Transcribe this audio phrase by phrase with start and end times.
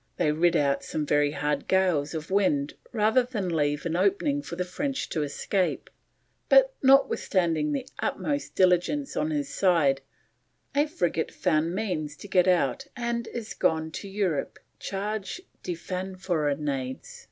[0.17, 4.55] They rid out some very hard gales of wind rather than leave an opening for
[4.55, 5.91] the French to escape,
[6.49, 10.01] but, notwithstanding the utmost diligence on his side,
[10.73, 17.19] a frigate found means to get out and is gone to Europe charge de fanfaronades.